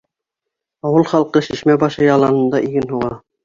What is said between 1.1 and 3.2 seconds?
халҡы Шишмә башы яланында иген һуға.